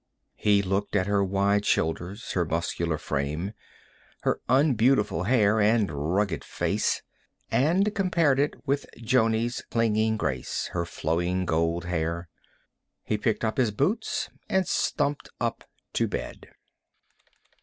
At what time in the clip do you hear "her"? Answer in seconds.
1.05-1.23, 2.31-2.43, 4.23-4.41, 10.73-10.85